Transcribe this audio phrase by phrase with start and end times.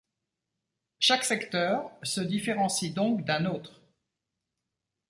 [0.97, 3.79] Chaque secteur se différencie donc d'un autre.